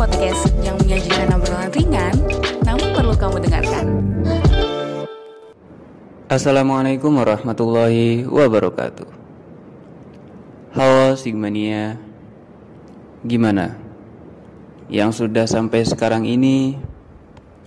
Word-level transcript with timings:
podcast 0.00 0.48
yang 0.64 0.80
menyajikan 0.80 1.28
obrolan 1.36 1.68
ringan, 1.76 2.16
namun 2.64 2.88
perlu 2.96 3.12
kamu 3.20 3.36
dengarkan. 3.44 3.84
Assalamualaikum 6.24 7.20
warahmatullahi 7.20 8.24
wabarakatuh. 8.24 9.04
Halo 10.72 11.20
Sigmania, 11.20 12.00
gimana? 13.28 13.76
Yang 14.88 15.20
sudah 15.20 15.44
sampai 15.44 15.84
sekarang 15.84 16.24
ini 16.24 16.80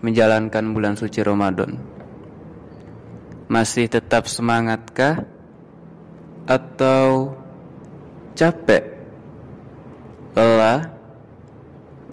menjalankan 0.02 0.74
bulan 0.74 0.98
suci 0.98 1.22
Ramadan, 1.22 1.78
masih 3.46 3.86
tetap 3.86 4.26
semangatkah? 4.26 5.22
Atau 6.50 7.38
capek, 8.34 8.90
lelah, 10.34 11.03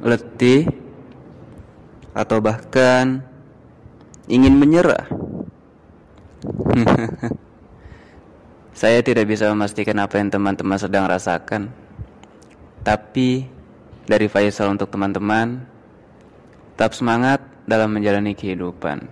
letih, 0.01 0.69
atau 2.17 2.41
bahkan 2.43 3.25
ingin 4.27 4.57
menyerah? 4.57 5.07
Saya 8.81 9.05
tidak 9.05 9.29
bisa 9.29 9.53
memastikan 9.53 10.01
apa 10.01 10.17
yang 10.17 10.33
teman-teman 10.33 10.81
sedang 10.81 11.05
rasakan. 11.05 11.69
Tapi 12.81 13.45
dari 14.09 14.25
Faisal 14.25 14.73
untuk 14.73 14.89
teman-teman, 14.89 15.61
tetap 16.73 16.97
semangat 16.97 17.45
dalam 17.69 17.93
menjalani 17.93 18.33
kehidupan. 18.33 19.05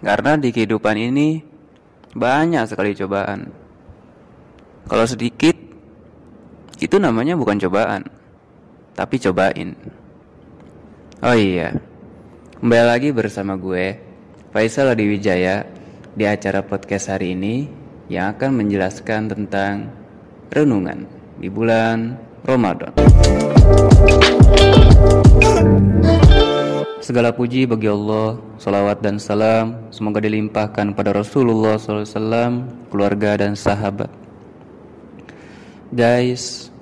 Karena 0.00 0.40
di 0.40 0.48
kehidupan 0.56 0.96
ini 0.96 1.44
banyak 2.16 2.64
sekali 2.64 2.96
cobaan. 2.96 3.52
Kalau 4.88 5.04
sedikit, 5.04 5.52
itu 6.80 6.96
namanya 6.96 7.36
bukan 7.36 7.60
cobaan, 7.60 8.08
tapi 8.96 9.20
cobain. 9.20 9.76
Oh 11.20 11.36
iya, 11.36 11.76
kembali 12.64 12.84
lagi 12.88 13.08
bersama 13.12 13.60
gue, 13.60 14.00
Faisal 14.56 14.96
Adiwijaya, 14.96 15.68
di 16.16 16.24
acara 16.24 16.64
podcast 16.64 17.12
hari 17.12 17.36
ini 17.36 17.68
yang 18.08 18.32
akan 18.32 18.64
menjelaskan 18.64 19.28
tentang 19.28 19.92
renungan 20.48 21.04
di 21.36 21.52
bulan 21.52 22.16
Ramadan. 22.48 22.96
Segala 27.04 27.30
puji 27.30 27.68
bagi 27.68 27.86
Allah, 27.86 28.40
salawat 28.58 28.98
dan 29.04 29.20
salam 29.20 29.92
semoga 29.92 30.18
dilimpahkan 30.18 30.96
pada 30.96 31.12
Rasulullah 31.12 31.76
SAW, 31.78 32.64
keluarga 32.88 33.38
dan 33.38 33.54
sahabat. 33.54 34.10
Guys, 35.94 36.72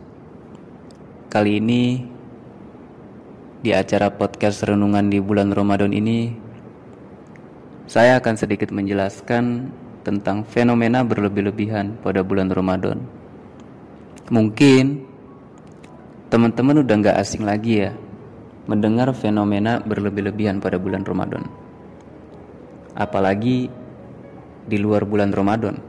kali 1.28 1.58
ini 1.58 2.13
di 3.64 3.72
acara 3.72 4.12
podcast 4.12 4.60
renungan 4.68 5.08
di 5.08 5.24
bulan 5.24 5.48
Ramadan 5.48 5.96
ini, 5.96 6.36
saya 7.88 8.20
akan 8.20 8.36
sedikit 8.36 8.68
menjelaskan 8.68 9.72
tentang 10.04 10.44
fenomena 10.44 11.00
berlebih-lebihan 11.00 11.96
pada 12.04 12.20
bulan 12.20 12.52
Ramadan. 12.52 13.00
Mungkin 14.28 15.08
teman-teman 16.28 16.84
udah 16.84 16.92
nggak 16.92 17.16
asing 17.16 17.48
lagi 17.48 17.88
ya 17.88 17.96
mendengar 18.68 19.08
fenomena 19.16 19.80
berlebih-lebihan 19.80 20.60
pada 20.60 20.76
bulan 20.76 21.00
Ramadan. 21.00 21.48
Apalagi 22.92 23.72
di 24.68 24.76
luar 24.76 25.08
bulan 25.08 25.32
Ramadan. 25.32 25.80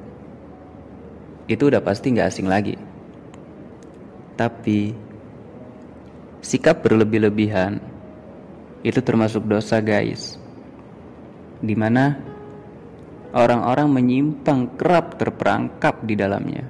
Itu 1.52 1.68
udah 1.68 1.84
pasti 1.84 2.16
nggak 2.16 2.28
asing 2.32 2.48
lagi. 2.48 2.80
Tapi 4.40 5.05
sikap 6.46 6.86
berlebih-lebihan 6.86 7.82
itu 8.86 9.02
termasuk 9.02 9.50
dosa 9.50 9.82
guys. 9.82 10.38
Di 11.58 11.74
mana 11.74 12.22
orang-orang 13.34 13.90
menyimpang 13.90 14.78
kerap 14.78 15.18
terperangkap 15.18 16.06
di 16.06 16.14
dalamnya. 16.14 16.70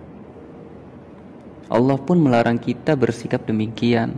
Allah 1.67 2.00
pun 2.00 2.23
melarang 2.23 2.55
kita 2.55 2.95
bersikap 2.95 3.44
demikian 3.44 4.16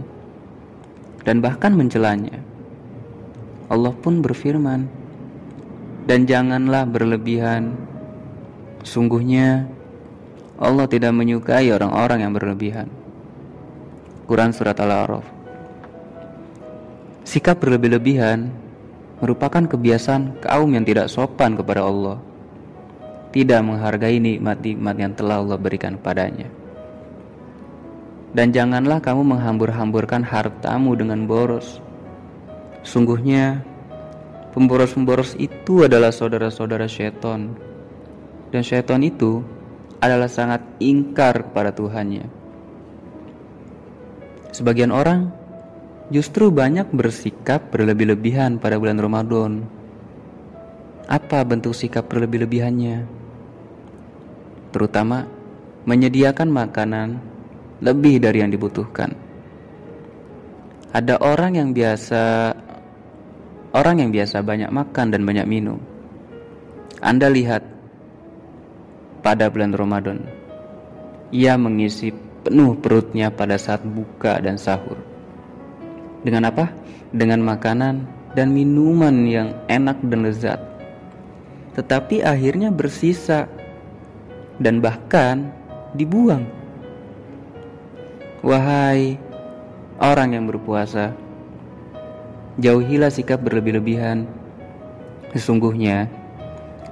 dan 1.26 1.42
bahkan 1.42 1.74
mencelanya. 1.74 2.38
Allah 3.66 3.98
pun 3.98 4.22
berfirman, 4.22 4.86
"Dan 6.06 6.30
janganlah 6.30 6.86
berlebihan. 6.86 7.74
Sungguhnya 8.86 9.66
Allah 10.62 10.86
tidak 10.86 11.18
menyukai 11.18 11.74
orang-orang 11.74 12.30
yang 12.30 12.34
berlebihan." 12.38 12.88
Quran 14.28 14.52
Surat 14.52 14.76
Al-A'raf 14.76 15.37
Sikap 17.28 17.60
berlebih-lebihan 17.60 18.48
merupakan 19.20 19.60
kebiasaan 19.60 20.40
kaum 20.40 20.72
yang 20.72 20.88
tidak 20.88 21.12
sopan 21.12 21.60
kepada 21.60 21.84
Allah 21.84 22.24
Tidak 23.36 23.60
menghargai 23.68 24.16
nikmat-nikmat 24.24 24.96
yang 24.96 25.12
telah 25.12 25.44
Allah 25.44 25.60
berikan 25.60 26.00
padanya. 26.00 26.48
Dan 28.32 28.56
janganlah 28.56 29.04
kamu 29.04 29.28
menghambur-hamburkan 29.36 30.24
hartamu 30.24 30.96
dengan 30.96 31.28
boros. 31.28 31.84
Sungguhnya 32.88 33.60
Pemboros-pemboros 34.56 35.36
itu 35.36 35.84
adalah 35.84 36.16
saudara-saudara 36.16 36.88
syaitan 36.88 37.52
Dan 38.56 38.64
syaitan 38.64 39.04
itu 39.04 39.44
adalah 40.00 40.32
sangat 40.32 40.64
ingkar 40.80 41.52
kepada 41.52 41.76
Tuhannya. 41.76 42.24
Sebagian 44.56 44.96
orang 44.96 45.47
justru 46.08 46.48
banyak 46.48 46.88
bersikap 46.96 47.68
berlebih-lebihan 47.72 48.60
pada 48.60 48.80
bulan 48.80 49.00
Ramadan. 49.00 49.68
Apa 51.08 51.44
bentuk 51.48 51.72
sikap 51.72 52.08
berlebih-lebihannya? 52.12 53.08
Terutama 54.76 55.28
menyediakan 55.88 56.52
makanan 56.52 57.08
lebih 57.80 58.20
dari 58.20 58.44
yang 58.44 58.52
dibutuhkan. 58.52 59.16
Ada 60.92 61.20
orang 61.24 61.56
yang 61.56 61.70
biasa 61.72 62.52
orang 63.72 63.96
yang 64.04 64.10
biasa 64.12 64.44
banyak 64.44 64.72
makan 64.72 65.08
dan 65.16 65.22
banyak 65.24 65.48
minum. 65.48 65.80
Anda 67.00 67.32
lihat 67.32 67.64
pada 69.24 69.48
bulan 69.48 69.76
Ramadan, 69.76 70.24
ia 71.32 71.56
mengisi 71.56 72.12
penuh 72.44 72.76
perutnya 72.80 73.32
pada 73.32 73.56
saat 73.56 73.84
buka 73.84 74.40
dan 74.44 74.60
sahur. 74.60 75.07
Dengan 76.22 76.50
apa? 76.50 76.74
Dengan 77.14 77.42
makanan 77.44 78.06
dan 78.34 78.54
minuman 78.54 79.26
yang 79.26 79.54
enak 79.70 79.98
dan 80.06 80.26
lezat. 80.26 80.60
Tetapi 81.78 82.26
akhirnya 82.26 82.74
bersisa 82.74 83.46
dan 84.58 84.82
bahkan 84.82 85.54
dibuang. 85.94 86.46
Wahai 88.42 89.18
orang 90.02 90.38
yang 90.38 90.46
berpuasa, 90.50 91.14
jauhilah 92.58 93.14
sikap 93.14 93.42
berlebih-lebihan. 93.42 94.26
Sesungguhnya 95.34 96.10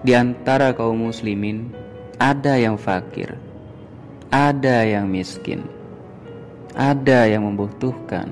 di 0.05 0.13
antara 0.13 0.73
kaum 0.73 1.09
muslimin 1.09 1.73
ada 2.21 2.57
yang 2.61 2.77
fakir 2.77 3.33
ada 4.35 4.83
yang 4.83 5.07
miskin, 5.07 5.63
ada 6.75 7.23
yang 7.23 7.47
membutuhkan, 7.47 8.27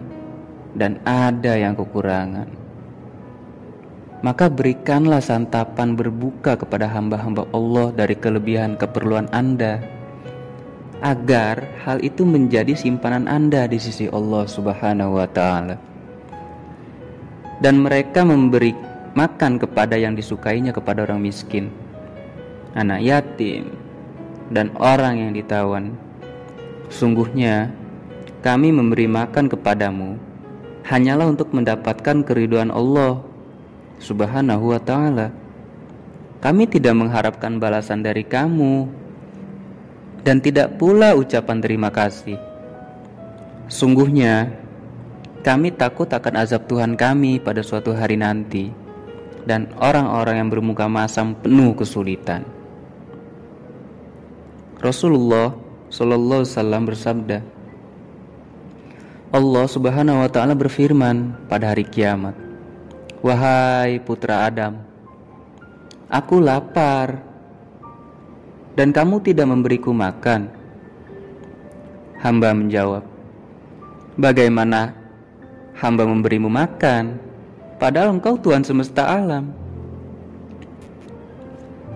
dan 0.73 1.01
ada 1.05 1.53
yang 1.57 1.77
kekurangan. 1.77 2.49
Maka 4.23 4.47
berikanlah 4.47 5.19
santapan 5.19 5.99
berbuka 5.99 6.55
kepada 6.55 6.87
hamba-hamba 6.87 7.43
Allah 7.51 7.91
dari 7.91 8.15
kelebihan 8.15 8.79
keperluan 8.79 9.27
Anda, 9.35 9.83
agar 11.03 11.67
hal 11.83 11.99
itu 11.99 12.23
menjadi 12.23 12.71
simpanan 12.71 13.27
Anda 13.27 13.67
di 13.67 13.75
sisi 13.75 14.07
Allah 14.07 14.47
Subhanahu 14.47 15.19
wa 15.19 15.27
Ta'ala, 15.27 15.75
dan 17.59 17.83
mereka 17.83 18.23
memberi 18.23 18.71
makan 19.11 19.59
kepada 19.59 19.99
yang 19.99 20.15
disukainya 20.15 20.71
kepada 20.71 21.03
orang 21.03 21.19
miskin, 21.19 21.67
anak 22.79 23.03
yatim, 23.03 23.75
dan 24.55 24.71
orang 24.79 25.19
yang 25.19 25.31
ditawan. 25.35 25.91
Sungguhnya, 26.87 27.75
kami 28.39 28.71
memberi 28.71 29.11
makan 29.11 29.51
kepadamu 29.51 30.15
hanyalah 30.83 31.31
untuk 31.31 31.51
mendapatkan 31.55 32.23
keriduan 32.27 32.69
Allah 32.69 33.23
Subhanahu 34.03 34.75
wa 34.75 34.79
Ta'ala. 34.83 35.31
Kami 36.43 36.67
tidak 36.67 36.91
mengharapkan 36.99 37.55
balasan 37.55 38.03
dari 38.03 38.27
kamu 38.27 38.91
dan 40.27 40.43
tidak 40.43 40.75
pula 40.75 41.15
ucapan 41.15 41.63
terima 41.63 41.87
kasih. 41.87 42.35
Sungguhnya, 43.71 44.51
kami 45.43 45.71
takut 45.75 46.07
akan 46.11 46.39
azab 46.39 46.67
Tuhan 46.67 46.99
kami 46.99 47.39
pada 47.39 47.63
suatu 47.63 47.95
hari 47.95 48.19
nanti 48.19 48.71
dan 49.43 49.71
orang-orang 49.79 50.43
yang 50.43 50.49
bermuka 50.51 50.87
masam 50.87 51.35
penuh 51.35 51.75
kesulitan. 51.75 52.43
Rasulullah 54.83 55.55
Shallallahu 55.87 56.43
Alaihi 56.43 56.51
Wasallam 56.55 56.83
bersabda, 56.87 57.37
Allah 59.33 59.65
Subhanahu 59.65 60.21
wa 60.21 60.29
taala 60.29 60.53
berfirman 60.53 61.49
pada 61.49 61.73
hari 61.73 61.89
kiamat, 61.89 62.37
"Wahai 63.25 63.97
putra 63.97 64.45
Adam, 64.45 64.77
aku 66.05 66.37
lapar 66.37 67.17
dan 68.77 68.93
kamu 68.93 69.25
tidak 69.25 69.49
memberiku 69.49 69.89
makan." 69.89 70.53
Hamba 72.21 72.53
menjawab, 72.53 73.01
"Bagaimana 74.21 74.93
hamba 75.81 76.05
memberimu 76.05 76.53
makan, 76.53 77.17
padahal 77.81 78.13
engkau 78.13 78.37
Tuhan 78.37 78.61
semesta 78.61 79.17
alam?" 79.17 79.49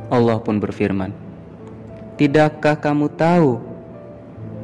Allah 0.09 0.41
pun 0.41 0.57
berfirman, 0.57 1.13
"Tidakkah 2.17 2.81
kamu 2.81 3.13
tahu 3.13 3.76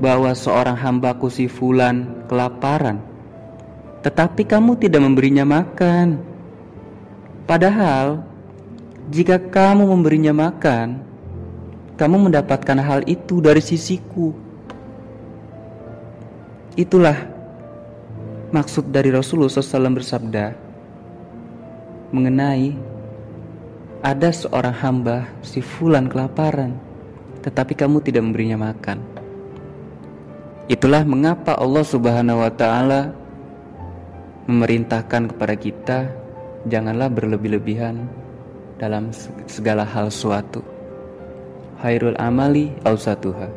bahwa 0.04 0.36
seorang 0.36 0.76
hambaku 0.76 1.32
si 1.32 1.48
Fulan 1.48 2.28
kelaparan, 2.28 3.00
tetapi 4.04 4.44
kamu 4.44 4.76
tidak 4.76 5.00
memberinya 5.00 5.48
makan. 5.48 6.20
Padahal, 7.48 8.20
jika 9.08 9.40
kamu 9.40 9.88
memberinya 9.88 10.36
makan, 10.36 11.00
kamu 11.96 12.28
mendapatkan 12.28 12.84
hal 12.84 13.08
itu 13.08 13.40
dari 13.40 13.64
sisiku. 13.64 14.36
Itulah 16.76 17.16
maksud 18.52 18.92
dari 18.92 19.08
Rasulullah 19.08 19.48
SAW 19.48 20.04
bersabda 20.04 20.52
mengenai 22.12 22.76
ada 24.04 24.30
seorang 24.36 24.76
hamba 24.84 25.32
si 25.40 25.64
Fulan 25.64 26.12
kelaparan, 26.12 26.76
tetapi 27.40 27.72
kamu 27.72 28.04
tidak 28.04 28.28
memberinya 28.28 28.60
makan. 28.60 29.23
Itulah 30.72 31.04
mengapa 31.04 31.60
Allah 31.60 31.84
Subhanahu 31.84 32.40
wa 32.40 32.48
taala 32.48 33.12
memerintahkan 34.48 35.36
kepada 35.36 35.56
kita 35.60 35.98
janganlah 36.72 37.12
berlebih-lebihan 37.12 38.08
dalam 38.80 39.12
segala 39.44 39.84
hal 39.84 40.08
suatu. 40.08 40.64
Hairul 41.84 42.16
amali 42.16 42.72
ausatuha. 42.88 43.52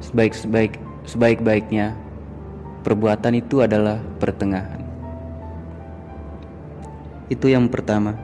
Sebaik-sebaik 0.00 0.80
sebaik-baiknya 1.04 1.92
perbuatan 2.80 3.36
itu 3.36 3.60
adalah 3.60 4.00
pertengahan. 4.16 4.80
Itu 7.28 7.52
yang 7.52 7.68
pertama. 7.68 8.16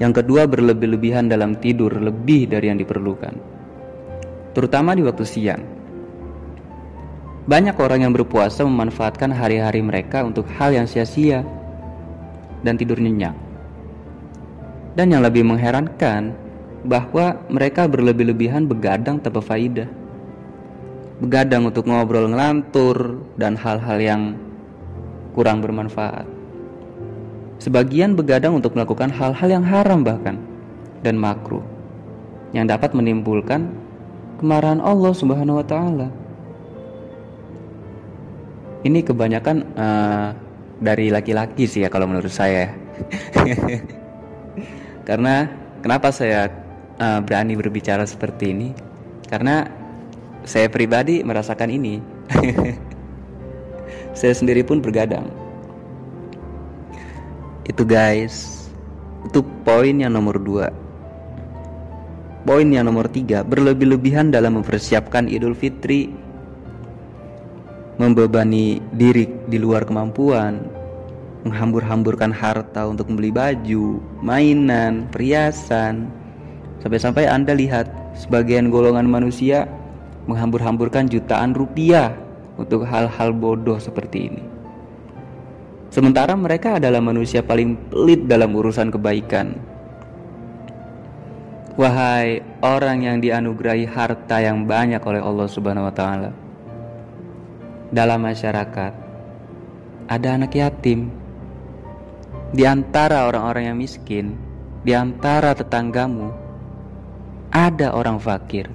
Yang 0.00 0.24
kedua 0.24 0.48
berlebih-lebihan 0.48 1.28
dalam 1.28 1.60
tidur 1.60 1.92
lebih 2.00 2.48
dari 2.48 2.72
yang 2.72 2.80
diperlukan 2.80 3.49
terutama 4.56 4.96
di 4.96 5.02
waktu 5.04 5.24
siang. 5.26 5.62
Banyak 7.46 7.74
orang 7.80 8.06
yang 8.06 8.12
berpuasa 8.14 8.62
memanfaatkan 8.62 9.34
hari-hari 9.34 9.82
mereka 9.82 10.22
untuk 10.22 10.46
hal 10.54 10.70
yang 10.70 10.86
sia-sia 10.86 11.42
dan 12.62 12.78
tidur 12.78 13.00
nyenyak. 13.00 13.34
Dan 14.94 15.14
yang 15.14 15.22
lebih 15.22 15.46
mengherankan, 15.46 16.34
bahwa 16.84 17.36
mereka 17.52 17.84
berlebih-lebihan 17.84 18.64
begadang 18.64 19.20
tanpa 19.20 19.44
faidah. 19.44 19.88
Begadang 21.20 21.68
untuk 21.68 21.84
ngobrol 21.84 22.32
ngelantur 22.32 23.20
dan 23.36 23.52
hal-hal 23.52 23.98
yang 24.00 24.22
kurang 25.36 25.60
bermanfaat. 25.60 26.24
Sebagian 27.60 28.16
begadang 28.16 28.56
untuk 28.56 28.72
melakukan 28.72 29.12
hal-hal 29.12 29.48
yang 29.60 29.64
haram 29.68 30.00
bahkan 30.00 30.40
dan 31.04 31.20
makruh 31.20 31.60
yang 32.56 32.64
dapat 32.64 32.96
menimbulkan 32.96 33.68
kemarahan 34.40 34.80
Allah 34.80 35.12
Subhanahu 35.12 35.60
wa 35.60 35.66
taala. 35.68 36.08
Ini 38.80 39.04
kebanyakan 39.04 39.56
uh, 39.76 40.32
dari 40.80 41.12
laki-laki 41.12 41.68
sih 41.68 41.84
ya 41.84 41.92
kalau 41.92 42.08
menurut 42.08 42.32
saya. 42.32 42.72
Karena 45.08 45.44
kenapa 45.84 46.08
saya 46.08 46.48
uh, 46.96 47.20
berani 47.20 47.52
berbicara 47.60 48.08
seperti 48.08 48.56
ini? 48.56 48.68
Karena 49.28 49.68
saya 50.48 50.72
pribadi 50.72 51.20
merasakan 51.20 51.68
ini. 51.68 52.00
saya 54.18 54.32
sendiri 54.32 54.64
pun 54.64 54.80
bergadang. 54.80 55.28
Itu 57.68 57.84
guys, 57.84 58.64
itu 59.28 59.44
poin 59.68 60.00
yang 60.00 60.16
nomor 60.16 60.40
dua 60.40 60.72
Poin 62.40 62.64
yang 62.72 62.88
nomor 62.88 63.04
tiga, 63.12 63.44
berlebih-lebihan 63.44 64.32
dalam 64.32 64.56
mempersiapkan 64.56 65.28
Idul 65.28 65.52
Fitri, 65.52 66.08
membebani 68.00 68.80
diri 68.96 69.28
di 69.44 69.60
luar 69.60 69.84
kemampuan, 69.84 70.64
menghambur-hamburkan 71.44 72.32
harta 72.32 72.88
untuk 72.88 73.12
membeli 73.12 73.28
baju, 73.28 74.00
mainan, 74.24 75.04
perhiasan, 75.12 76.08
sampai-sampai 76.80 77.28
Anda 77.28 77.52
lihat 77.52 77.92
sebagian 78.16 78.72
golongan 78.72 79.04
manusia 79.04 79.68
menghambur-hamburkan 80.24 81.12
jutaan 81.12 81.52
rupiah 81.52 82.16
untuk 82.56 82.88
hal-hal 82.88 83.36
bodoh 83.36 83.76
seperti 83.76 84.32
ini. 84.32 84.42
Sementara 85.92 86.32
mereka 86.40 86.80
adalah 86.80 87.04
manusia 87.04 87.44
paling 87.44 87.76
pelit 87.92 88.24
dalam 88.24 88.56
urusan 88.56 88.88
kebaikan, 88.88 89.60
Wahai 91.78 92.42
orang 92.66 93.06
yang 93.06 93.22
dianugerahi 93.22 93.86
harta 93.86 94.42
yang 94.42 94.66
banyak 94.66 94.98
oleh 95.06 95.22
Allah 95.22 95.46
Subhanahu 95.46 95.86
wa 95.86 95.94
taala. 95.94 96.30
Dalam 97.94 98.18
masyarakat 98.26 98.92
ada 100.10 100.28
anak 100.34 100.50
yatim. 100.58 101.14
Di 102.50 102.66
antara 102.66 103.30
orang-orang 103.30 103.70
yang 103.70 103.78
miskin, 103.78 104.34
di 104.82 104.90
antara 104.90 105.54
tetanggamu 105.54 106.34
ada 107.54 107.94
orang 107.94 108.18
fakir. 108.18 108.66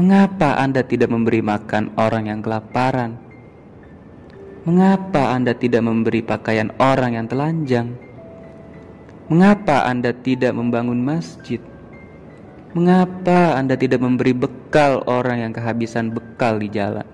Mengapa 0.00 0.56
Anda 0.56 0.80
tidak 0.80 1.12
memberi 1.12 1.44
makan 1.44 1.92
orang 2.00 2.32
yang 2.32 2.40
kelaparan? 2.40 3.20
Mengapa 4.64 5.36
Anda 5.36 5.52
tidak 5.52 5.84
memberi 5.84 6.24
pakaian 6.24 6.72
orang 6.80 7.20
yang 7.20 7.26
telanjang? 7.28 8.07
Mengapa 9.28 9.84
Anda 9.84 10.16
tidak 10.16 10.56
membangun 10.56 11.04
masjid? 11.04 11.60
Mengapa 12.72 13.60
Anda 13.60 13.76
tidak 13.76 14.00
memberi 14.00 14.32
bekal 14.32 15.04
orang 15.04 15.44
yang 15.44 15.52
kehabisan 15.52 16.16
bekal 16.16 16.56
di 16.56 16.72
jalan? 16.72 17.04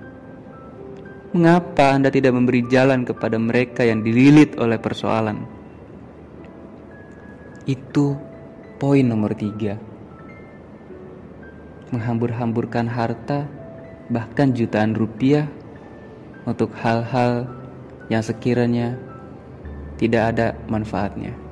Mengapa 1.34 1.90
Anda 1.90 2.14
tidak 2.14 2.38
memberi 2.38 2.62
jalan 2.70 3.02
kepada 3.02 3.34
mereka 3.34 3.82
yang 3.82 4.06
dililit 4.06 4.54
oleh 4.62 4.78
persoalan? 4.78 5.42
Itu 7.66 8.14
poin 8.78 9.02
nomor 9.02 9.34
tiga. 9.34 9.74
Menghambur-hamburkan 11.90 12.86
harta, 12.86 13.50
bahkan 14.06 14.54
jutaan 14.54 14.94
rupiah, 14.94 15.50
untuk 16.46 16.70
hal-hal 16.78 17.50
yang 18.06 18.22
sekiranya 18.22 18.94
tidak 19.98 20.22
ada 20.30 20.46
manfaatnya. 20.70 21.43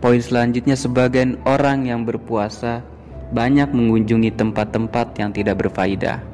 Poin 0.00 0.16
selanjutnya 0.16 0.80
sebagian 0.80 1.36
orang 1.44 1.84
yang 1.84 2.08
berpuasa 2.08 2.80
banyak 3.36 3.68
mengunjungi 3.68 4.32
tempat-tempat 4.32 5.12
yang 5.20 5.28
tidak 5.28 5.60
berfaedah. 5.60 6.24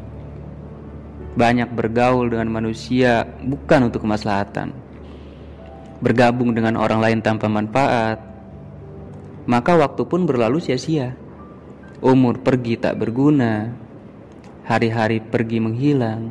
Banyak 1.34 1.74
bergaul 1.74 2.30
dengan 2.30 2.46
manusia 2.46 3.26
bukan 3.42 3.90
untuk 3.90 4.06
kemaslahatan. 4.06 4.70
Bergabung 5.98 6.54
dengan 6.54 6.78
orang 6.78 7.02
lain 7.02 7.18
tanpa 7.26 7.50
manfaat. 7.50 8.22
Maka 9.50 9.74
waktu 9.74 10.06
pun 10.06 10.30
berlalu 10.30 10.62
sia-sia. 10.62 11.18
Umur 11.98 12.38
pergi 12.38 12.78
tak 12.78 13.02
berguna. 13.02 13.74
Hari-hari 14.62 15.18
pergi 15.18 15.58
menghilang. 15.58 16.30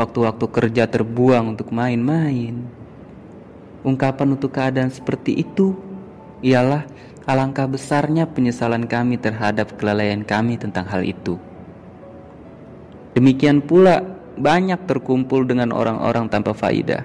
Waktu-waktu 0.00 0.48
kerja 0.48 0.88
terbuang 0.88 1.52
untuk 1.60 1.76
main-main. 1.76 2.56
Ungkapan 3.84 4.32
untuk 4.32 4.56
keadaan 4.56 4.88
seperti 4.88 5.44
itu 5.44 5.89
ialah 6.40 6.84
alangkah 7.28 7.68
besarnya 7.68 8.24
penyesalan 8.26 8.88
kami 8.88 9.20
terhadap 9.20 9.76
kelalaian 9.76 10.24
kami 10.24 10.56
tentang 10.56 10.88
hal 10.88 11.04
itu. 11.04 11.36
Demikian 13.14 13.60
pula 13.60 14.00
banyak 14.40 14.88
terkumpul 14.88 15.44
dengan 15.44 15.74
orang-orang 15.74 16.32
tanpa 16.32 16.56
faidah 16.56 17.04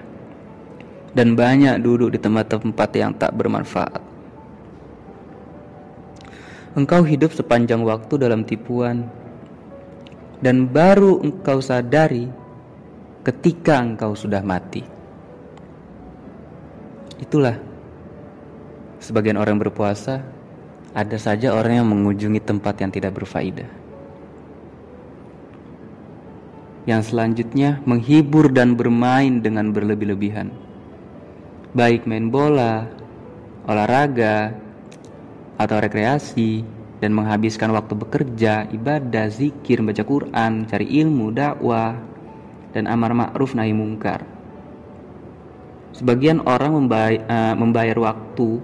dan 1.12 1.36
banyak 1.36 1.80
duduk 1.80 2.12
di 2.12 2.18
tempat-tempat 2.20 2.90
yang 2.96 3.12
tak 3.16 3.32
bermanfaat. 3.36 4.00
Engkau 6.76 7.00
hidup 7.08 7.32
sepanjang 7.32 7.80
waktu 7.80 8.20
dalam 8.20 8.44
tipuan 8.44 9.08
dan 10.44 10.68
baru 10.68 11.24
engkau 11.24 11.64
sadari 11.64 12.28
ketika 13.24 13.80
engkau 13.80 14.12
sudah 14.12 14.44
mati. 14.44 14.84
Itulah 17.16 17.56
Sebagian 19.00 19.36
orang 19.36 19.60
berpuasa, 19.60 20.24
ada 20.96 21.16
saja 21.20 21.52
orang 21.52 21.84
yang 21.84 21.88
mengunjungi 21.88 22.40
tempat 22.44 22.80
yang 22.80 22.90
tidak 22.92 23.16
berfaedah. 23.16 23.86
yang 26.86 27.02
selanjutnya 27.02 27.82
menghibur 27.82 28.48
dan 28.48 28.78
bermain 28.78 29.42
dengan 29.42 29.74
berlebih-lebihan. 29.74 30.54
Baik 31.74 32.06
main 32.06 32.30
bola, 32.30 32.86
olahraga, 33.66 34.54
atau 35.58 35.76
rekreasi, 35.82 36.62
dan 37.02 37.12
menghabiskan 37.12 37.74
waktu 37.74 37.92
bekerja, 37.98 38.70
ibadah, 38.72 39.28
zikir, 39.28 39.82
baca 39.82 40.00
Quran, 40.06 40.64
cari 40.70 40.86
ilmu, 41.02 41.34
dakwah, 41.34 41.98
dan 42.72 42.88
amar 42.88 43.12
ma'ruf 43.12 43.52
nahi 43.52 43.74
mungkar. 43.74 44.24
Sebagian 45.92 46.40
orang 46.46 46.72
membayar, 46.80 47.20
uh, 47.28 47.54
membayar 47.58 47.98
waktu 47.98 48.62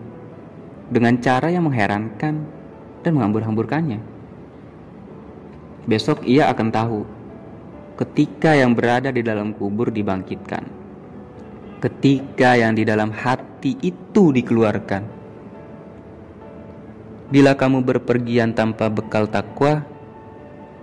dengan 0.92 1.16
cara 1.24 1.48
yang 1.48 1.64
mengherankan 1.64 2.44
dan 3.00 3.10
menghambur-hamburkannya. 3.16 4.00
Besok 5.88 6.22
ia 6.28 6.52
akan 6.52 6.68
tahu 6.70 7.00
ketika 7.98 8.54
yang 8.54 8.76
berada 8.76 9.10
di 9.10 9.24
dalam 9.24 9.56
kubur 9.56 9.90
dibangkitkan, 9.90 10.68
ketika 11.82 12.54
yang 12.54 12.76
di 12.76 12.86
dalam 12.86 13.10
hati 13.10 13.74
itu 13.82 14.30
dikeluarkan. 14.30 15.24
Bila 17.32 17.56
kamu 17.56 17.80
berpergian 17.80 18.52
tanpa 18.52 18.92
bekal 18.92 19.24
takwa, 19.24 19.80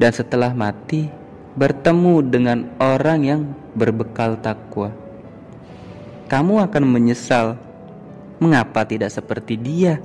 dan 0.01 0.11
setelah 0.15 0.49
mati 0.49 1.11
bertemu 1.53 2.25
dengan 2.25 2.65
orang 2.81 3.19
yang 3.21 3.41
berbekal 3.77 4.33
takwa, 4.41 4.89
kamu 6.25 6.65
akan 6.65 6.83
menyesal. 6.89 7.68
Mengapa 8.39 8.87
tidak 8.87 9.11
seperti 9.11 9.59
dia? 9.59 9.99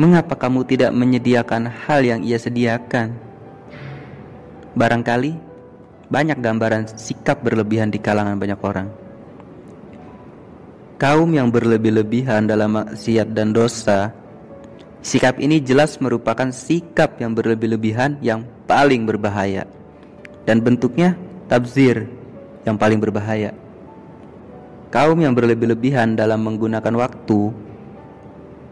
Mengapa 0.00 0.34
kamu 0.34 0.64
tidak 0.64 0.90
menyediakan 0.90 1.68
hal 1.68 2.00
yang 2.00 2.20
ia 2.24 2.40
sediakan? 2.40 3.12
Barangkali 4.74 5.36
banyak 6.08 6.38
gambaran 6.40 6.96
sikap 6.96 7.44
berlebihan 7.44 7.92
di 7.92 8.00
kalangan 8.00 8.40
banyak 8.40 8.60
orang. 8.64 8.88
Kaum 10.96 11.30
yang 11.36 11.52
berlebih-lebihan 11.52 12.48
dalam 12.48 12.80
maksiat 12.80 13.36
dan 13.36 13.52
dosa, 13.52 14.14
sikap 15.04 15.36
ini 15.36 15.60
jelas 15.60 16.00
merupakan 16.00 16.48
sikap 16.48 17.20
yang 17.20 17.36
berlebih-lebihan 17.36 18.16
yang 18.24 18.48
paling 18.64 19.04
berbahaya. 19.04 19.68
Dan 20.48 20.64
bentuknya 20.64 21.16
tabzir 21.52 22.08
yang 22.64 22.80
paling 22.80 23.00
berbahaya. 23.00 23.63
Kaum 24.94 25.18
yang 25.18 25.34
berlebih-lebihan 25.34 26.14
dalam 26.14 26.46
menggunakan 26.46 26.94
waktu, 26.94 27.50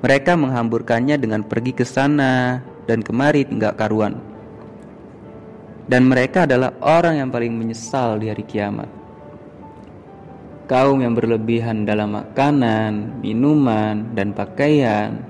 mereka 0.07 0.38
menghamburkannya 0.38 1.19
dengan 1.19 1.43
pergi 1.43 1.75
ke 1.75 1.83
sana 1.83 2.62
dan 2.87 3.02
kemari 3.02 3.43
enggak 3.43 3.75
karuan 3.75 4.33
dan 5.93 6.07
mereka 6.07 6.47
adalah 6.47 6.73
orang 6.81 7.21
yang 7.21 7.29
paling 7.29 7.52
menyesal 7.55 8.19
di 8.19 8.31
hari 8.31 8.47
kiamat. 8.47 8.91
Kaum 10.71 11.02
yang 11.02 11.12
berlebihan 11.12 11.85
dalam 11.85 12.17
makanan, 12.17 13.21
minuman, 13.21 14.14
dan 14.14 14.33
pakaian 14.33 15.21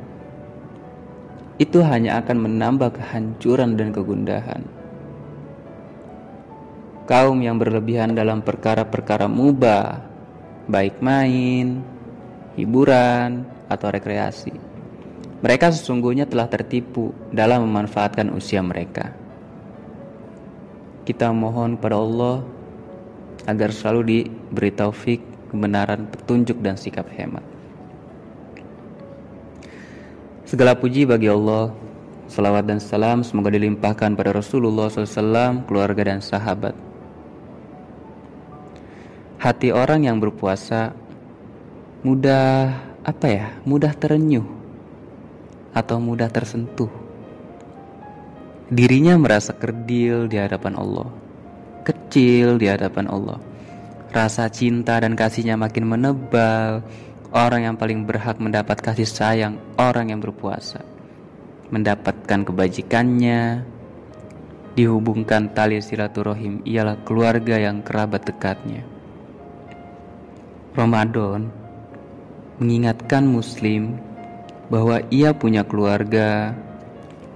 itu 1.56 1.82
hanya 1.82 2.20
akan 2.20 2.46
menambah 2.46 2.94
kehancuran 2.94 3.74
dan 3.74 3.90
kegundahan. 3.90 4.62
Kaum 7.10 7.42
yang 7.42 7.58
berlebihan 7.58 8.14
dalam 8.14 8.44
perkara-perkara 8.44 9.26
mubah, 9.26 10.11
baik 10.68 11.02
main, 11.02 11.82
hiburan, 12.58 13.46
atau 13.66 13.88
rekreasi, 13.88 14.52
mereka 15.40 15.72
sesungguhnya 15.72 16.28
telah 16.28 16.46
tertipu 16.46 17.10
dalam 17.32 17.64
memanfaatkan 17.64 18.30
usia 18.36 18.60
mereka 18.60 19.22
kita 21.02 21.34
mohon 21.34 21.74
pada 21.74 21.98
Allah 21.98 22.46
agar 23.50 23.74
selalu 23.74 24.00
diberi 24.06 24.70
taufik, 24.70 25.18
kebenaran, 25.50 26.06
petunjuk 26.06 26.62
dan 26.62 26.78
sikap 26.78 27.10
hemat. 27.10 27.42
Segala 30.46 30.78
puji 30.78 31.08
bagi 31.08 31.26
Allah, 31.26 31.74
salawat 32.30 32.70
dan 32.70 32.78
salam 32.78 33.26
semoga 33.26 33.50
dilimpahkan 33.50 34.14
pada 34.14 34.30
Rasulullah 34.30 34.86
SAW, 34.86 35.66
keluarga 35.66 36.02
dan 36.06 36.22
sahabat. 36.22 36.76
Hati 39.42 39.74
orang 39.74 40.06
yang 40.06 40.22
berpuasa 40.22 40.94
mudah 42.06 42.78
apa 43.02 43.26
ya? 43.26 43.46
Mudah 43.66 43.90
terenyuh 43.90 44.46
atau 45.74 45.98
mudah 45.98 46.30
tersentuh 46.30 47.02
dirinya 48.72 49.20
merasa 49.20 49.52
kerdil 49.52 50.32
di 50.32 50.40
hadapan 50.40 50.80
Allah, 50.80 51.12
kecil 51.84 52.56
di 52.56 52.72
hadapan 52.72 53.04
Allah. 53.12 53.36
Rasa 54.08 54.48
cinta 54.48 54.96
dan 54.96 55.12
kasihnya 55.12 55.60
makin 55.60 55.88
menebal. 55.88 56.80
Orang 57.32 57.64
yang 57.64 57.76
paling 57.80 58.04
berhak 58.04 58.36
mendapat 58.36 58.76
kasih 58.84 59.08
sayang, 59.08 59.56
orang 59.80 60.12
yang 60.12 60.20
berpuasa, 60.20 60.84
mendapatkan 61.72 62.44
kebajikannya, 62.44 63.64
dihubungkan 64.76 65.48
tali 65.56 65.80
silaturahim 65.80 66.60
ialah 66.68 67.00
keluarga 67.08 67.56
yang 67.56 67.80
kerabat 67.80 68.28
dekatnya. 68.28 68.91
Ramadan 70.72 71.52
mengingatkan 72.56 73.28
Muslim 73.28 74.00
bahwa 74.72 75.04
ia 75.12 75.36
punya 75.36 75.68
keluarga, 75.68 76.56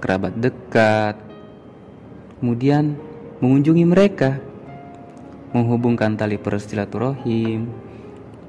kerabat 0.01 0.41
dekat, 0.41 1.21
kemudian 2.41 2.97
mengunjungi 3.37 3.85
mereka, 3.85 4.41
menghubungkan 5.53 6.17
tali 6.17 6.41
persilaturahim, 6.41 7.69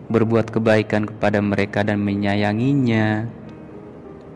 berbuat 0.08 0.48
kebaikan 0.48 1.04
kepada 1.04 1.44
mereka 1.44 1.84
dan 1.84 2.00
menyayanginya. 2.00 3.28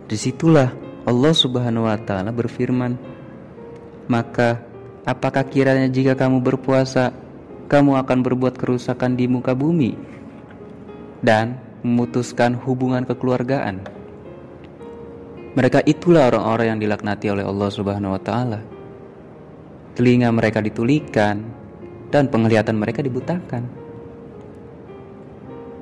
Di 0.04 0.16
situlah 0.20 0.68
Allah 1.08 1.32
Subhanahu 1.32 1.88
wa 1.88 1.96
Ta'ala 1.96 2.28
berfirman, 2.28 3.00
"Maka, 4.04 4.60
apakah 5.08 5.48
kiranya 5.48 5.88
jika 5.88 6.12
kamu 6.12 6.44
berpuasa, 6.44 7.08
kamu 7.72 7.96
akan 8.04 8.20
berbuat 8.20 8.60
kerusakan 8.60 9.16
di 9.16 9.24
muka 9.32 9.56
bumi 9.56 10.12
dan 11.22 11.56
memutuskan 11.86 12.58
hubungan 12.58 13.06
kekeluargaan?" 13.06 13.80
Mereka 15.52 15.84
itulah 15.88 16.28
orang-orang 16.32 16.76
yang 16.76 16.80
dilaknati 16.80 17.26
oleh 17.32 17.44
Allah 17.46 17.68
Subhanahu 17.68 18.16
wa 18.16 18.22
Ta'ala 18.22 18.60
telinga 19.92 20.32
mereka 20.32 20.64
ditulikan, 20.64 21.44
dan 22.12 22.28
penglihatan 22.28 22.76
mereka 22.76 23.00
dibutakan. 23.00 23.64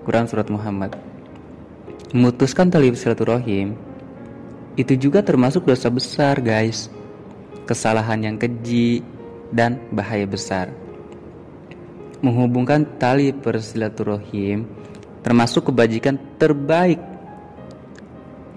Quran 0.06 0.26
Surat 0.30 0.49
Muhammad 0.49 0.97
Memutuskan 2.16 2.73
tali 2.73 2.88
silaturahim 2.97 3.76
Itu 4.75 4.97
juga 4.97 5.20
termasuk 5.20 5.68
dosa 5.68 5.92
besar 5.92 6.40
guys 6.40 6.88
Kesalahan 7.68 8.25
yang 8.25 8.37
keji 8.40 9.04
dan 9.52 9.76
bahaya 9.92 10.25
besar 10.25 10.73
Menghubungkan 12.25 12.88
tali 12.97 13.30
persilaturahim 13.30 14.64
Termasuk 15.21 15.69
kebajikan 15.69 16.17
terbaik 16.41 17.00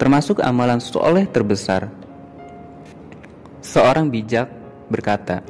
Termasuk 0.00 0.40
amalan 0.40 0.80
soleh 0.80 1.28
terbesar 1.28 1.92
Seorang 3.64 4.12
bijak 4.12 4.52
berkata, 4.92 5.40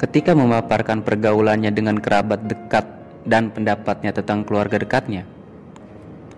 ketika 0.00 0.32
memaparkan 0.32 1.04
pergaulannya 1.04 1.68
dengan 1.72 2.00
kerabat 2.00 2.48
dekat 2.48 2.84
dan 3.28 3.52
pendapatnya 3.52 4.16
tentang 4.16 4.48
keluarga 4.48 4.80
dekatnya, 4.80 5.28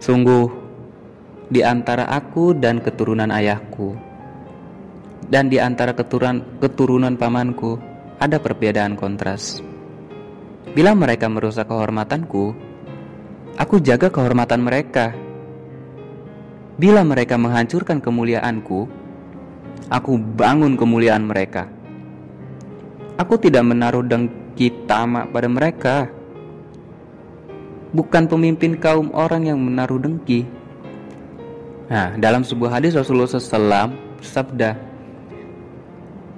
sungguh 0.02 0.50
di 1.48 1.62
antara 1.62 2.10
aku 2.10 2.58
dan 2.58 2.82
keturunan 2.82 3.30
ayahku 3.30 3.96
dan 5.28 5.52
di 5.52 5.60
antara 5.60 5.92
keturunan 5.92 6.40
keturunan 6.60 7.14
pamanku 7.16 7.76
ada 8.18 8.40
perbedaan 8.40 8.98
kontras. 8.98 9.60
Bila 10.74 10.92
mereka 10.92 11.30
merusak 11.30 11.70
kehormatanku, 11.70 12.52
aku 13.58 13.82
jaga 13.82 14.06
kehormatan 14.08 14.62
mereka. 14.62 15.10
Bila 16.78 17.02
mereka 17.02 17.34
menghancurkan 17.34 17.98
kemuliaanku, 17.98 18.86
aku 19.90 20.12
bangun 20.14 20.78
kemuliaan 20.78 21.26
mereka. 21.26 21.66
Aku 23.18 23.34
tidak 23.34 23.66
menaruh 23.66 24.06
dengki 24.06 24.70
tamak 24.86 25.34
pada 25.34 25.50
mereka. 25.50 25.96
Bukan 27.90 28.30
pemimpin 28.30 28.78
kaum 28.78 29.10
orang 29.10 29.50
yang 29.50 29.58
menaruh 29.58 29.98
dengki. 29.98 30.46
Nah, 31.90 32.14
dalam 32.14 32.46
sebuah 32.46 32.78
hadis 32.78 32.94
Rasulullah 32.94 33.26
SAW 33.26 33.90
sabda, 34.22 34.78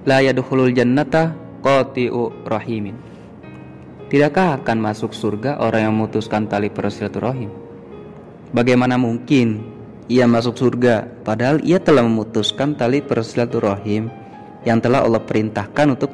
La 0.09 0.25
yadkhulul 0.25 0.73
jannata 0.73 1.37
qati'u 1.61 2.49
rahimin. 2.49 2.97
Tidakkah 4.11 4.59
akan 4.59 4.79
masuk 4.83 5.14
surga 5.14 5.62
orang 5.62 5.87
yang 5.87 5.95
memutuskan 5.95 6.50
tali 6.50 6.67
persilaturahim? 6.67 7.47
Bagaimana 8.50 8.99
mungkin 8.99 9.62
ia 10.11 10.26
masuk 10.26 10.59
surga 10.59 11.07
padahal 11.23 11.62
ia 11.62 11.79
telah 11.79 12.02
memutuskan 12.02 12.75
tali 12.75 12.99
persilaturahim 13.07 14.11
yang 14.67 14.83
telah 14.83 15.07
Allah 15.07 15.23
perintahkan 15.23 15.95
untuk 15.95 16.11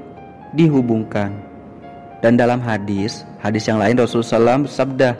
dihubungkan. 0.53 1.41
Dan 2.21 2.37
dalam 2.37 2.61
hadis, 2.61 3.25
hadis 3.41 3.65
yang 3.65 3.81
lain 3.81 3.97
Rasulullah 3.97 4.61
SAW 4.61 4.69
bersabda, 4.69 5.11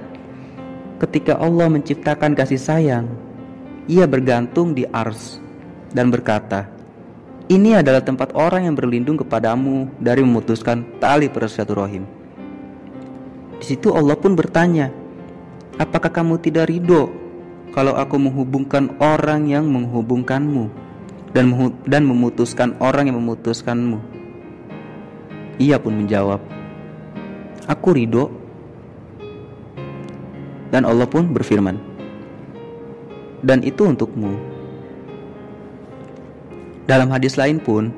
ketika 1.01 1.41
Allah 1.41 1.73
menciptakan 1.73 2.37
kasih 2.37 2.61
sayang, 2.61 3.09
ia 3.89 4.05
bergantung 4.05 4.77
di 4.77 4.85
ars 4.93 5.41
dan 5.97 6.13
berkata, 6.13 6.69
ini 7.49 7.73
adalah 7.73 8.05
tempat 8.05 8.37
orang 8.37 8.69
yang 8.69 8.77
berlindung 8.77 9.17
kepadamu 9.17 9.89
dari 9.97 10.21
memutuskan 10.21 10.85
tali 11.01 11.33
persilaturahim. 11.33 12.16
Di 13.57 13.65
situ 13.65 13.93
Allah 13.93 14.17
pun 14.17 14.37
bertanya, 14.37 14.93
apakah 15.81 16.13
kamu 16.13 16.41
tidak 16.41 16.69
ridho 16.69 17.09
kalau 17.73 17.97
aku 17.97 18.17
menghubungkan 18.21 18.93
orang 19.01 19.49
yang 19.49 19.69
menghubungkanmu 19.69 20.69
dan 21.33 21.53
dan 21.89 22.03
memutuskan 22.05 22.77
orang 22.81 23.09
yang 23.09 23.17
memutuskanmu? 23.21 23.99
Ia 25.57 25.81
pun 25.81 25.97
menjawab, 25.97 26.41
aku 27.65 27.89
ridho. 27.97 28.29
Dan 30.67 30.83
Allah 30.83 31.07
pun 31.07 31.31
berfirman, 31.31 31.79
dan 33.41 33.63
itu 33.63 33.87
untukmu. 33.87 34.35
Dalam 36.91 37.07
hadis 37.15 37.39
lain 37.39 37.63
pun, 37.63 37.95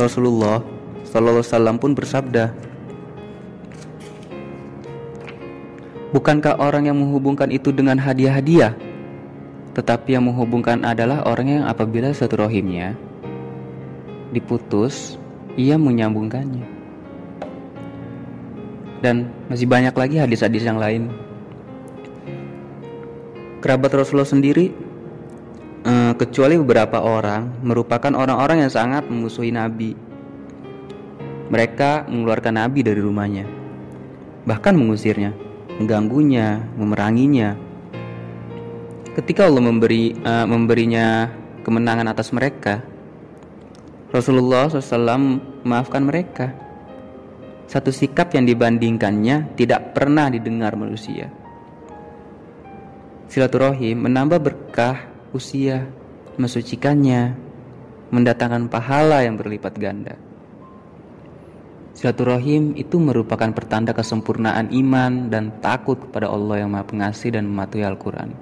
Rasulullah 0.00 0.64
Sallallahu 1.04 1.44
Alaihi 1.44 1.52
Wasallam 1.52 1.76
pun 1.76 1.92
bersabda, 1.92 2.56
Bukankah 6.16 6.56
orang 6.56 6.88
yang 6.88 6.96
menghubungkan 6.96 7.52
itu 7.52 7.76
dengan 7.76 8.00
hadiah-hadiah? 8.00 8.72
Tetapi 9.76 10.16
yang 10.16 10.24
menghubungkan 10.24 10.80
adalah 10.80 11.20
orang 11.28 11.60
yang 11.60 11.64
apabila 11.68 12.08
satu 12.08 12.40
rohimnya 12.40 12.96
diputus, 14.32 15.20
ia 15.60 15.76
menyambungkannya. 15.76 16.64
Dan 19.04 19.28
masih 19.52 19.68
banyak 19.68 19.92
lagi 19.92 20.16
hadis-hadis 20.16 20.64
yang 20.64 20.80
lain. 20.80 21.12
Kerabat 23.60 23.92
Rasulullah 23.92 24.24
sendiri, 24.24 24.72
eh, 25.84 26.12
kecuali 26.16 26.56
beberapa 26.56 27.04
orang, 27.04 27.60
merupakan 27.60 28.16
orang-orang 28.16 28.64
yang 28.64 28.72
sangat 28.72 29.04
memusuhi 29.04 29.52
Nabi. 29.52 29.92
Mereka 31.52 32.08
mengeluarkan 32.08 32.56
Nabi 32.56 32.80
dari 32.80 33.04
rumahnya, 33.04 33.44
bahkan 34.48 34.72
mengusirnya 34.72 35.44
mengganggunya, 35.80 36.64
memeranginya. 36.76 37.56
Ketika 39.16 39.48
Allah 39.48 39.64
memberi 39.64 40.12
uh, 40.12 40.44
memberinya 40.44 41.32
kemenangan 41.64 42.08
atas 42.12 42.32
mereka, 42.32 42.84
Rasulullah 44.12 44.68
SAW 44.68 45.64
memaafkan 45.64 46.02
mereka. 46.04 46.46
Satu 47.66 47.90
sikap 47.90 48.30
yang 48.30 48.46
dibandingkannya 48.46 49.58
tidak 49.58 49.90
pernah 49.90 50.30
didengar 50.30 50.78
manusia. 50.78 51.26
Silaturahim 53.26 54.06
menambah 54.06 54.38
berkah 54.38 55.02
usia, 55.34 55.82
mensucikannya, 56.38 57.34
mendatangkan 58.14 58.70
pahala 58.70 59.26
yang 59.26 59.34
berlipat 59.34 59.74
ganda. 59.74 60.14
Silaturahim 61.96 62.76
itu 62.76 63.00
merupakan 63.00 63.48
pertanda 63.56 63.96
kesempurnaan 63.96 64.68
iman 64.68 65.32
dan 65.32 65.48
takut 65.64 65.96
kepada 65.96 66.28
Allah 66.28 66.60
yang 66.60 66.76
Maha 66.76 66.84
Pengasih 66.84 67.32
dan 67.32 67.48
mematuhi 67.48 67.88
Al-Quran. 67.88 68.36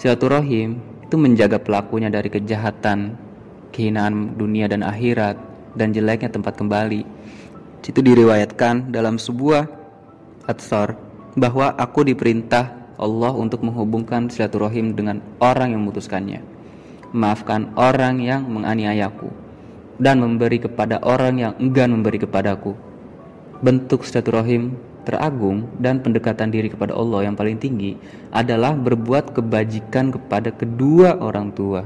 Silaturahim 0.00 0.80
itu 1.04 1.20
menjaga 1.20 1.60
pelakunya 1.60 2.08
dari 2.08 2.32
kejahatan, 2.32 3.20
kehinaan 3.68 4.40
dunia 4.40 4.64
dan 4.64 4.80
akhirat, 4.80 5.36
dan 5.76 5.92
jeleknya 5.92 6.32
tempat 6.32 6.56
kembali. 6.56 7.04
Itu 7.84 8.00
diriwayatkan 8.00 8.88
dalam 8.88 9.20
sebuah 9.20 9.68
atsar 10.48 10.96
bahwa 11.36 11.76
aku 11.76 12.00
diperintah 12.00 12.96
Allah 12.96 13.36
untuk 13.36 13.60
menghubungkan 13.60 14.32
silaturahim 14.32 14.96
dengan 14.96 15.20
orang 15.36 15.76
yang 15.76 15.84
memutuskannya. 15.84 16.40
Maafkan 17.12 17.76
orang 17.76 18.24
yang 18.24 18.48
menganiayaku 18.48 19.47
dan 19.98 20.22
memberi 20.22 20.62
kepada 20.62 21.02
orang 21.02 21.34
yang 21.42 21.52
enggan 21.58 21.92
memberi 21.92 22.22
kepadaku. 22.22 22.72
Bentuk 23.58 24.06
silaturahim 24.06 24.78
teragung 25.02 25.66
dan 25.80 26.04
pendekatan 26.04 26.52
diri 26.52 26.68
kepada 26.68 26.92
Allah 26.92 27.26
yang 27.26 27.34
paling 27.34 27.56
tinggi 27.56 27.98
adalah 28.30 28.76
berbuat 28.76 29.32
kebajikan 29.32 30.14
kepada 30.14 30.54
kedua 30.54 31.16
orang 31.18 31.50
tua, 31.50 31.82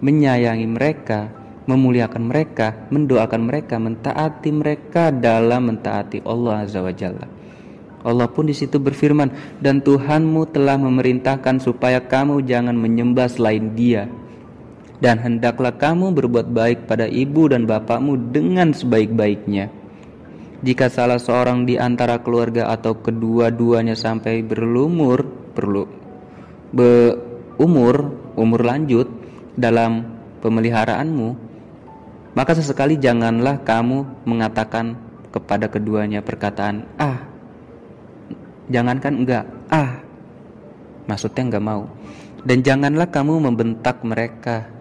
menyayangi 0.00 0.70
mereka, 0.70 1.34
memuliakan 1.66 2.30
mereka, 2.30 2.86
mendoakan 2.94 3.42
mereka, 3.42 3.76
mentaati 3.82 4.50
mereka 4.54 5.10
dalam 5.10 5.66
mentaati 5.66 6.22
Allah 6.22 6.62
Azza 6.62 6.80
wa 6.80 6.94
Jalla. 6.94 7.26
Allah 8.00 8.26
pun 8.32 8.48
di 8.48 8.56
situ 8.56 8.80
berfirman, 8.80 9.60
"Dan 9.60 9.84
Tuhanmu 9.84 10.48
telah 10.48 10.80
memerintahkan 10.80 11.60
supaya 11.60 12.00
kamu 12.00 12.40
jangan 12.48 12.72
menyembah 12.72 13.28
selain 13.28 13.76
Dia." 13.76 14.08
Dan 15.00 15.16
hendaklah 15.16 15.72
kamu 15.74 16.12
berbuat 16.12 16.52
baik 16.52 16.78
pada 16.84 17.08
ibu 17.08 17.48
dan 17.48 17.64
bapakmu 17.64 18.30
dengan 18.30 18.76
sebaik-baiknya. 18.76 19.72
Jika 20.60 20.92
salah 20.92 21.16
seorang 21.16 21.64
di 21.64 21.80
antara 21.80 22.20
keluarga 22.20 22.68
atau 22.68 23.00
kedua-duanya 23.00 23.96
sampai 23.96 24.44
berlumur, 24.44 25.24
perlu 25.56 25.88
umur, 27.56 27.94
umur 28.36 28.60
lanjut 28.60 29.08
dalam 29.56 30.04
pemeliharaanmu, 30.44 31.28
maka 32.36 32.52
sesekali 32.52 33.00
janganlah 33.00 33.64
kamu 33.64 34.28
mengatakan 34.28 35.00
kepada 35.32 35.72
keduanya 35.72 36.20
perkataan 36.20 36.84
ah, 37.00 37.24
jangankan 38.68 39.16
enggak, 39.16 39.44
ah, 39.72 40.04
maksudnya 41.08 41.48
enggak 41.48 41.64
mau. 41.64 41.82
Dan 42.40 42.64
janganlah 42.64 43.08
kamu 43.08 43.48
membentak 43.48 44.00
mereka 44.00 44.79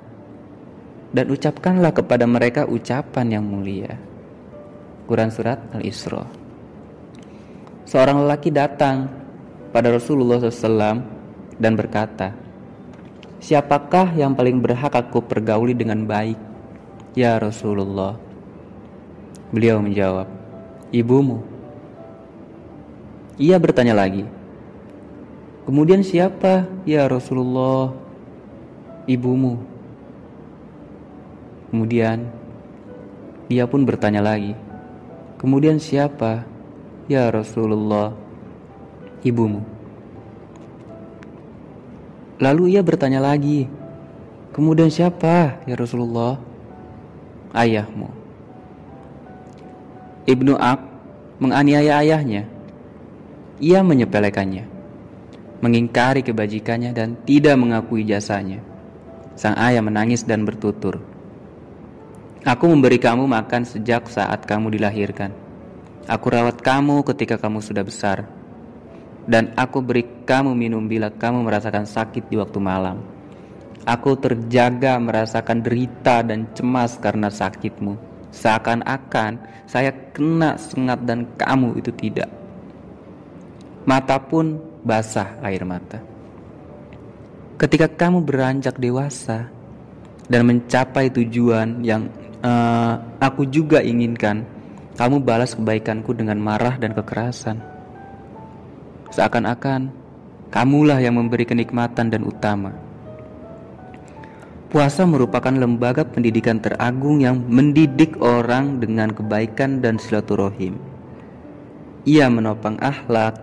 dan 1.10 1.26
ucapkanlah 1.34 1.94
kepada 1.94 2.26
mereka 2.30 2.66
ucapan 2.70 3.40
yang 3.40 3.46
mulia. 3.46 3.98
Quran 5.10 5.34
Surat 5.34 5.58
Al-Isra 5.74 6.22
Seorang 7.90 8.22
lelaki 8.22 8.54
datang 8.54 9.10
pada 9.74 9.90
Rasulullah 9.90 10.38
SAW 10.38 11.02
dan 11.58 11.74
berkata, 11.74 12.38
Siapakah 13.42 14.14
yang 14.14 14.38
paling 14.38 14.62
berhak 14.62 14.94
aku 14.94 15.26
pergauli 15.26 15.74
dengan 15.74 16.06
baik? 16.06 16.38
Ya 17.18 17.40
Rasulullah. 17.42 18.14
Beliau 19.50 19.82
menjawab, 19.82 20.30
Ibumu. 20.94 21.42
Ia 23.42 23.58
bertanya 23.58 23.98
lagi, 23.98 24.28
Kemudian 25.70 26.02
siapa? 26.02 26.66
Ya 26.82 27.06
Rasulullah, 27.06 27.94
ibumu. 29.06 29.62
Kemudian 31.70 32.30
dia 33.50 33.66
pun 33.66 33.86
bertanya 33.86 34.22
lagi, 34.26 34.54
"Kemudian 35.38 35.78
siapa?" 35.78 36.46
"Ya 37.06 37.30
Rasulullah, 37.30 38.14
ibumu." 39.26 39.66
Lalu 42.40 42.78
ia 42.78 42.82
bertanya 42.86 43.22
lagi, 43.22 43.70
"Kemudian 44.54 44.90
siapa, 44.94 45.62
ya 45.66 45.76
Rasulullah?" 45.78 46.38
"Ayahmu." 47.54 48.10
Ibnu 50.30 50.54
Ak 50.62 50.90
menganiaya 51.42 52.06
ayahnya. 52.06 52.46
Ia 53.60 53.82
menyepelekannya, 53.82 54.70
mengingkari 55.60 56.22
kebajikannya 56.22 56.94
dan 56.94 57.18
tidak 57.26 57.58
mengakui 57.58 58.06
jasanya. 58.06 58.62
Sang 59.34 59.58
ayah 59.58 59.82
menangis 59.82 60.24
dan 60.24 60.46
bertutur, 60.46 61.02
Aku 62.48 62.72
memberi 62.72 62.96
kamu 62.96 63.28
makan 63.28 63.68
sejak 63.68 64.08
saat 64.08 64.48
kamu 64.48 64.72
dilahirkan. 64.80 65.36
Aku 66.08 66.32
rawat 66.32 66.64
kamu 66.64 67.04
ketika 67.12 67.36
kamu 67.36 67.60
sudah 67.60 67.84
besar. 67.84 68.24
Dan 69.28 69.52
aku 69.60 69.84
beri 69.84 70.08
kamu 70.24 70.56
minum 70.56 70.88
bila 70.88 71.12
kamu 71.12 71.44
merasakan 71.44 71.84
sakit 71.84 72.32
di 72.32 72.40
waktu 72.40 72.56
malam. 72.64 73.04
Aku 73.84 74.16
terjaga 74.16 74.96
merasakan 75.04 75.60
derita 75.60 76.24
dan 76.24 76.48
cemas 76.56 76.96
karena 76.96 77.28
sakitmu. 77.28 78.00
Seakan-akan 78.32 79.44
saya 79.68 79.92
kena 80.16 80.56
sengat 80.56 81.04
dan 81.04 81.28
kamu 81.36 81.76
itu 81.76 81.92
tidak. 81.92 82.32
Mata 83.84 84.16
pun 84.16 84.64
basah 84.88 85.36
air 85.44 85.68
mata. 85.68 86.00
Ketika 87.60 87.92
kamu 87.92 88.24
beranjak 88.24 88.80
dewasa 88.80 89.52
dan 90.32 90.48
mencapai 90.48 91.12
tujuan 91.12 91.84
yang 91.84 92.08
uh, 92.44 92.94
aku 93.20 93.48
juga 93.48 93.84
inginkan 93.84 94.44
kamu 95.00 95.24
balas 95.24 95.56
kebaikanku 95.56 96.12
dengan 96.12 96.36
marah 96.44 96.76
dan 96.76 96.92
kekerasan. 96.92 97.64
Seakan-akan 99.16 99.90
kamulah 100.52 101.00
yang 101.00 101.16
memberi 101.16 101.48
kenikmatan 101.48 102.12
dan 102.12 102.28
utama. 102.28 102.76
Puasa 104.70 105.02
merupakan 105.08 105.50
lembaga 105.50 106.06
pendidikan 106.06 106.62
teragung 106.62 107.26
yang 107.26 107.42
mendidik 107.42 108.22
orang 108.22 108.78
dengan 108.78 109.10
kebaikan 109.10 109.82
dan 109.82 109.98
silaturahim. 109.98 110.78
Ia 112.06 112.30
menopang 112.30 112.78
akhlak, 112.78 113.40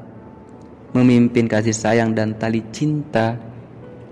memimpin 0.94 1.50
kasih 1.50 1.74
sayang 1.74 2.14
dan 2.14 2.38
tali 2.38 2.62
cinta. 2.70 3.34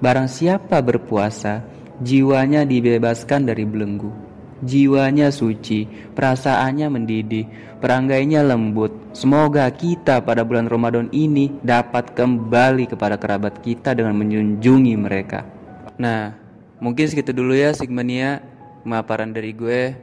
Barang 0.03 0.27
siapa 0.27 0.83
berpuasa, 0.83 1.63
jiwanya 2.03 2.67
dibebaskan 2.67 3.47
dari 3.47 3.63
belenggu. 3.63 4.24
Jiwanya 4.63 5.35
suci, 5.35 5.89
perasaannya 6.15 6.87
mendidih, 6.93 7.49
peranggainya 7.83 8.47
lembut. 8.47 8.95
Semoga 9.17 9.67
kita 9.73 10.23
pada 10.23 10.47
bulan 10.47 10.71
Ramadan 10.71 11.11
ini 11.11 11.51
dapat 11.67 12.15
kembali 12.15 12.93
kepada 12.93 13.19
kerabat 13.19 13.59
kita 13.65 13.97
dengan 13.99 14.15
menjunjungi 14.15 14.95
mereka. 14.95 15.43
Nah, 15.99 16.45
Mungkin 16.85 17.07
segitu 17.09 17.33
dulu 17.33 17.57
ya 17.57 17.73
Sigmania 17.73 18.43
Maparan 18.85 19.33
dari 19.33 19.55
gue 19.55 19.97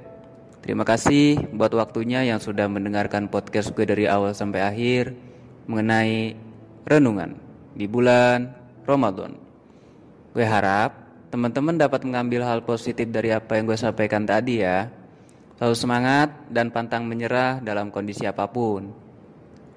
Terima 0.66 0.82
kasih 0.82 1.54
buat 1.54 1.70
waktunya 1.78 2.26
yang 2.26 2.42
sudah 2.42 2.66
mendengarkan 2.66 3.30
podcast 3.30 3.70
gue 3.78 3.86
dari 3.86 4.10
awal 4.10 4.34
sampai 4.34 4.66
akhir 4.66 5.14
Mengenai 5.70 6.34
renungan 6.90 7.38
di 7.78 7.86
bulan 7.86 8.56
Ramadan 8.88 9.38
Gue 10.34 10.42
harap 10.42 11.01
teman-teman 11.32 11.80
dapat 11.80 12.04
mengambil 12.04 12.44
hal 12.44 12.60
positif 12.68 13.08
dari 13.08 13.32
apa 13.32 13.56
yang 13.56 13.66
gue 13.72 13.80
sampaikan 13.80 14.28
tadi 14.28 14.62
ya 14.62 14.92
Selalu 15.56 15.78
semangat 15.78 16.30
dan 16.50 16.74
pantang 16.74 17.08
menyerah 17.08 17.64
dalam 17.64 17.88
kondisi 17.88 18.28
apa 18.28 18.46
pun 18.52 18.92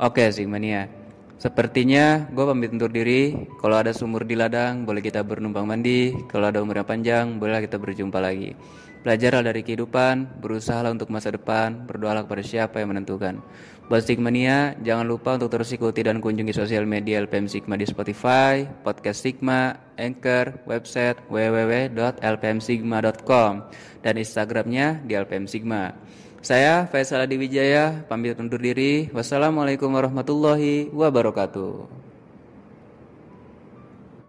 Oke 0.02 0.26
Sigmania 0.34 1.04
Sepertinya 1.34 2.30
gue 2.30 2.44
pamit 2.46 2.72
undur 2.72 2.88
diri. 2.88 3.34
Kalau 3.60 3.76
ada 3.76 3.92
sumur 3.92 4.24
di 4.24 4.32
ladang, 4.32 4.86
boleh 4.86 5.02
kita 5.04 5.20
bernumpang 5.26 5.66
mandi. 5.66 6.14
Kalau 6.30 6.48
ada 6.48 6.62
umur 6.62 6.80
yang 6.80 6.88
panjang, 6.88 7.36
bolehlah 7.36 7.60
kita 7.60 7.76
berjumpa 7.76 8.16
lagi. 8.22 8.56
Belajarlah 9.04 9.44
dari 9.44 9.60
kehidupan, 9.60 10.40
berusahalah 10.40 10.88
untuk 10.94 11.12
masa 11.12 11.28
depan, 11.34 11.84
berdoalah 11.84 12.24
kepada 12.24 12.40
siapa 12.40 12.80
yang 12.80 12.96
menentukan. 12.96 13.44
Buat 13.84 14.08
Sigmania, 14.08 14.80
jangan 14.80 15.04
lupa 15.04 15.36
untuk 15.36 15.52
terus 15.52 15.68
ikuti 15.76 16.00
dan 16.00 16.24
kunjungi 16.24 16.56
sosial 16.56 16.88
media 16.88 17.20
LPM 17.20 17.52
Sigma 17.52 17.76
di 17.76 17.84
Spotify, 17.84 18.64
podcast 18.80 19.20
Sigma, 19.20 19.76
Anchor, 20.00 20.56
website 20.64 21.20
www.lpmsigma.com, 21.28 23.52
dan 24.00 24.14
Instagramnya 24.16 25.04
di 25.04 25.20
LPM 25.20 25.44
Sigma. 25.44 25.92
Saya 26.40 26.88
Faisal 26.88 27.28
Adi 27.28 27.36
Wijaya, 27.36 28.08
pamit 28.08 28.40
undur 28.40 28.60
diri. 28.60 29.12
Wassalamualaikum 29.12 29.92
warahmatullahi 29.92 30.88
wabarakatuh. 30.88 32.13